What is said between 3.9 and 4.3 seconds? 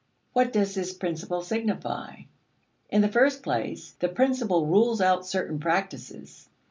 the